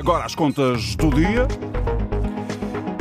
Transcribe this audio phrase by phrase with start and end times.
[0.00, 1.46] Agora as contas do dia.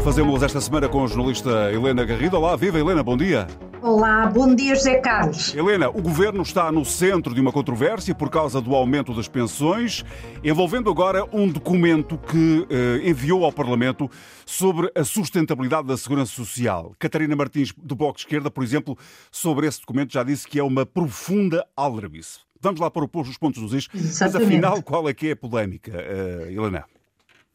[0.03, 2.35] Fazemos esta semana com a jornalista Helena Garrido.
[2.35, 3.47] Olá, viva Helena, bom dia.
[3.81, 5.55] Olá, bom dia, José Carlos.
[5.55, 10.03] Helena, o governo está no centro de uma controvérsia por causa do aumento das pensões,
[10.43, 14.11] envolvendo agora um documento que eh, enviou ao Parlamento
[14.45, 16.93] sobre a sustentabilidade da segurança social.
[16.99, 18.97] Catarina Martins, do Bloco de Esquerda, por exemplo,
[19.31, 22.48] sobre esse documento já disse que é uma profunda aldrabice.
[22.61, 25.91] Vamos lá para os pontos dos is, mas afinal qual é que é a polémica,
[25.91, 26.85] uh, Helena?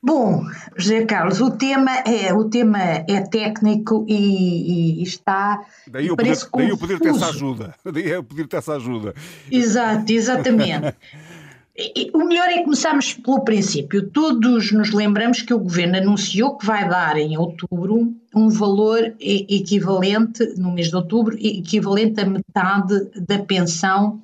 [0.03, 0.45] Bom,
[0.77, 5.65] José Carlos, o tema é, o tema é técnico e, e está.
[5.91, 7.75] Daí eu, poder, daí eu pedir-te essa ajuda.
[7.85, 9.15] Daí eu pedir-te essa ajuda.
[9.51, 10.95] Exato, exatamente.
[12.13, 14.09] o melhor é começarmos pelo princípio.
[14.11, 20.55] Todos nos lembramos que o governo anunciou que vai dar em outubro um valor equivalente,
[20.59, 24.21] no mês de outubro, equivalente a metade da pensão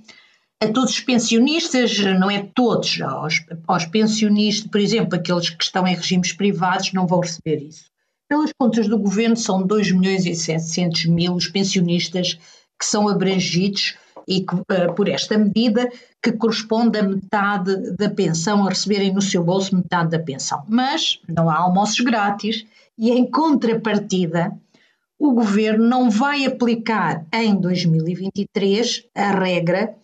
[0.62, 5.86] a todos os pensionistas, não é todos, aos, aos pensionistas, por exemplo, aqueles que estão
[5.86, 7.84] em regimes privados não vão receber isso.
[8.28, 12.34] Pelas contas do governo, são 2 milhões e 700 mil os pensionistas
[12.78, 13.96] que são abrangidos
[14.28, 15.90] e que, uh, por esta medida,
[16.22, 20.62] que corresponde a metade da pensão, a receberem no seu bolso metade da pensão.
[20.68, 22.66] Mas não há almoços grátis
[22.98, 24.52] e, em contrapartida,
[25.18, 29.94] o governo não vai aplicar em 2023 a regra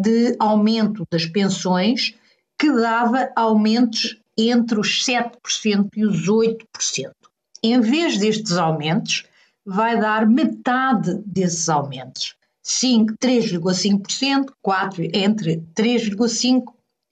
[0.00, 2.14] de aumento das pensões
[2.58, 7.12] que dava aumentos entre os 7% e os 8%.
[7.62, 9.24] Em vez destes aumentos,
[9.64, 12.34] vai dar metade desses aumentos.
[12.64, 14.52] 3,5%,
[15.12, 16.64] entre 3,5%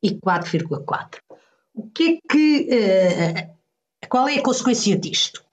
[0.03, 1.19] e 4,4%.
[1.75, 2.69] O que é que.
[2.71, 3.51] Uh,
[4.09, 5.45] qual é a consequência disto?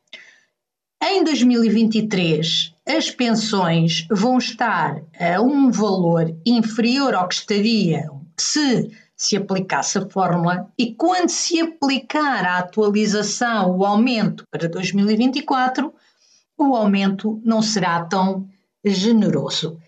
[1.03, 9.36] Em 2023, as pensões vão estar a um valor inferior ao que estariam se se
[9.36, 15.92] aplicasse a fórmula e quando se aplicar a atualização, o aumento para 2024,
[16.56, 18.48] o aumento não será tão
[18.86, 19.80] generoso.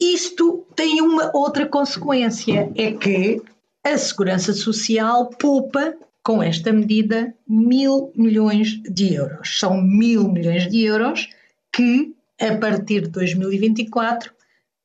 [0.00, 3.42] Isto tem uma outra consequência, é que
[3.84, 9.58] a Segurança Social poupa com esta medida mil milhões de euros.
[9.58, 11.28] São mil milhões de euros
[11.78, 14.32] que, a partir de 2024,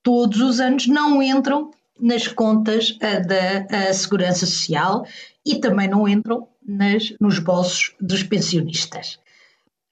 [0.03, 5.03] todos os anos não entram nas contas uh, da Segurança Social
[5.43, 9.19] e também não entram nas, nos bolsos dos pensionistas.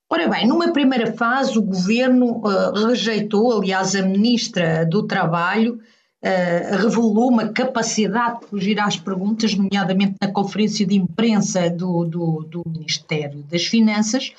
[0.08, 5.80] Ora bem, numa primeira fase, o governo uh, rejeitou, aliás, a ministra do Trabalho
[6.24, 12.46] uh, revelou uma capacidade de fugir às perguntas, nomeadamente na conferência de imprensa do, do,
[12.50, 14.34] do Ministério das Finanças,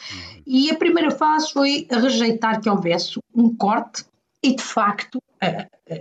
[0.47, 4.05] e a primeira fase foi rejeitar que houvesse um corte
[4.43, 5.93] e, de facto, uh,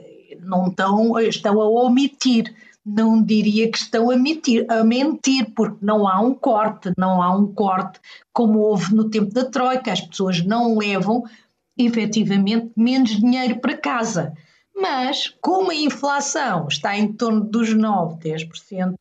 [0.41, 2.53] não estão, estão a omitir
[2.85, 7.35] não diria que estão a mentir, a mentir, porque não há um corte, não há
[7.35, 7.99] um corte
[8.33, 11.23] como houve no tempo da Troika, as pessoas não levam
[11.77, 14.33] efetivamente menos dinheiro para casa.
[14.75, 18.95] Mas, como a inflação está em torno dos 9, 10%,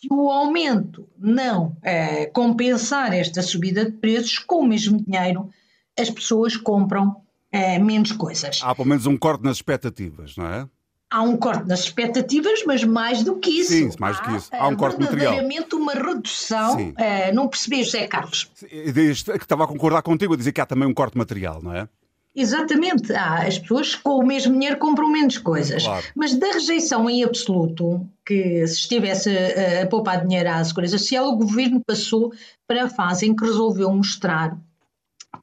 [0.00, 5.50] se o aumento não é, compensar esta subida de preços, com o mesmo dinheiro,
[5.98, 7.16] as pessoas compram
[7.50, 8.60] é, menos coisas.
[8.62, 10.68] Há pelo menos um corte nas expectativas, não é?
[11.10, 13.72] Há um corte nas expectativas, mas mais do que isso.
[13.72, 14.50] Sim, mais do que isso.
[14.52, 15.34] Há um corte material.
[15.76, 16.76] uma redução.
[16.76, 18.50] Uh, não percebi, José Carlos?
[18.58, 18.90] Que
[19.36, 21.88] estava a concordar contigo a dizer que há também um corte material, não é?
[22.34, 23.12] Exatamente.
[23.12, 25.84] Ah, as pessoas com o mesmo dinheiro compram menos coisas.
[25.84, 26.04] Claro.
[26.16, 31.28] Mas da rejeição em absoluto, que se estivesse a, a poupar dinheiro à Segurança Social,
[31.28, 32.32] o governo passou
[32.66, 34.58] para a fase em que resolveu mostrar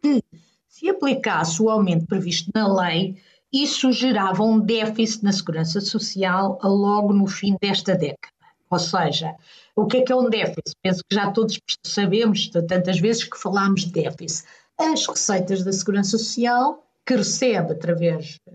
[0.02, 0.22] que
[0.68, 3.16] se aplicasse o aumento previsto na lei,
[3.54, 8.31] isso gerava um déficit na Segurança Social logo no fim desta década.
[8.72, 9.36] Ou seja,
[9.76, 10.76] o que é que é um déficit?
[10.82, 14.46] Penso que já todos sabemos, tantas vezes que falámos de déficit
[14.80, 18.54] as receitas da Segurança Social, que recebe através eh,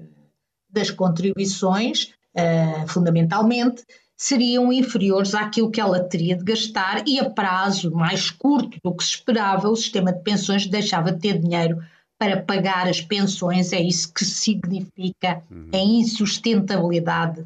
[0.70, 3.84] das contribuições, uh, fundamentalmente,
[4.16, 9.04] seriam inferiores àquilo que ela teria de gastar e a prazo mais curto do que
[9.04, 11.78] se esperava, o sistema de pensões deixava de ter dinheiro
[12.18, 15.70] para pagar as pensões, é isso que significa uhum.
[15.72, 17.44] a insustentabilidade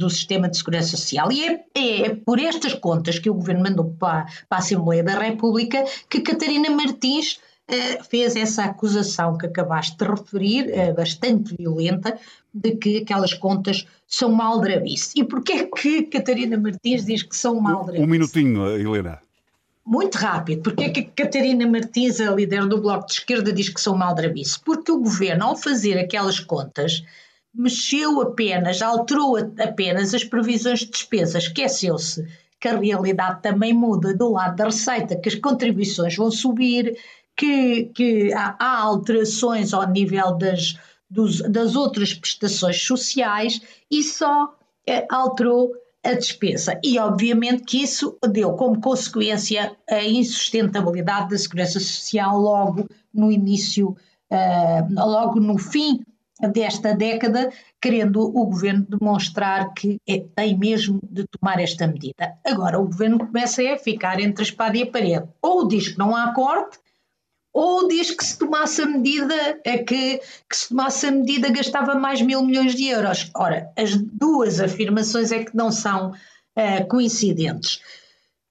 [0.00, 1.30] do sistema de segurança social.
[1.30, 5.18] E é, é, por estas contas que o Governo mandou para, para a Assembleia da
[5.18, 7.38] República que Catarina Martins
[7.68, 12.18] eh, fez essa acusação que acabaste de referir, eh, bastante violenta,
[12.52, 15.12] de que aquelas contas são maldrabice.
[15.14, 18.02] E porquê é que Catarina Martins diz que são maldrabice?
[18.02, 19.20] Um minutinho, Helena.
[19.86, 20.62] Muito rápido.
[20.62, 24.58] Porquê é que Catarina Martins, a líder do Bloco de Esquerda, diz que são maldrabice?
[24.64, 27.04] Porque o governo, ao fazer aquelas contas,
[27.54, 32.24] mexeu apenas, alterou apenas as previsões de despesa, esqueceu-se
[32.60, 36.96] que a realidade também muda do lado da receita, que as contribuições vão subir,
[37.36, 40.76] que, que há, há alterações ao nível das,
[41.08, 44.54] dos, das outras prestações sociais e só
[44.86, 45.72] eh, alterou
[46.04, 46.78] a despesa.
[46.84, 53.96] E, obviamente, que isso deu como consequência a insustentabilidade da segurança social logo no início,
[54.30, 56.04] uh, logo no fim
[56.48, 57.50] desta década,
[57.80, 62.34] querendo o governo demonstrar que é, tem mesmo de tomar esta medida.
[62.44, 65.28] Agora, o governo começa a ficar entre a espada e a parede.
[65.42, 66.78] Ou diz que não há corte,
[67.52, 69.34] ou diz que se tomasse a medida,
[69.64, 73.30] é que, que se tomasse a medida gastava mais mil milhões de euros.
[73.34, 77.80] Ora, as duas afirmações é que não são uh, coincidentes.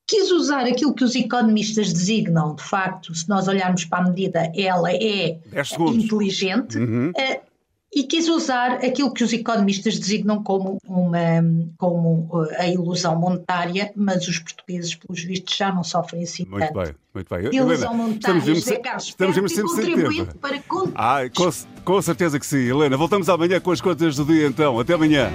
[0.05, 4.51] Quis usar aquilo que os economistas designam, de facto, se nós olharmos para a medida,
[4.55, 5.39] ela é
[5.93, 7.11] inteligente, uhum.
[7.93, 11.19] E quis usar aquilo que os economistas designam como, uma,
[11.77, 16.67] como uh, a ilusão monetária, mas os portugueses, pelos vistos, já não sofrem assim muito
[16.67, 16.85] tanto.
[16.85, 17.55] Bem, muito bem.
[17.55, 20.63] Ilusão Helena, monetária, estamos José Carlos estamos sempre contribuinte para...
[20.95, 21.49] Ah, com,
[21.83, 22.69] com certeza que sim.
[22.69, 24.79] Helena, voltamos amanhã com as contas do dia então.
[24.79, 25.31] Até amanhã.